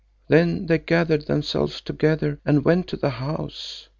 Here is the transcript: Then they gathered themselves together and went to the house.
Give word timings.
Then 0.29 0.65
they 0.65 0.79
gathered 0.79 1.27
themselves 1.27 1.79
together 1.79 2.39
and 2.43 2.65
went 2.65 2.87
to 2.87 2.97
the 2.97 3.11
house. 3.11 3.87